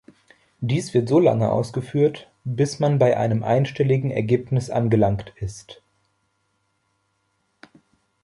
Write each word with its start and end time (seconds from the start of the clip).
Dies 0.61 0.95
wird 0.95 1.07
solange 1.09 1.51
ausgeführt, 1.51 2.31
bis 2.43 2.79
man 2.79 2.97
bei 2.97 3.17
einem 3.17 3.43
einstelligen 3.43 4.09
Ergebnis 4.09 4.71
angelangt 4.71 5.31
ist. 5.35 5.83